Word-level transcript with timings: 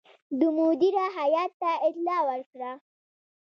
ده 0.39 0.47
مدیره 0.59 1.03
هیات 1.17 1.51
ته 1.61 1.69
اطلاع 1.87 2.21
ورکړه. 2.27 2.71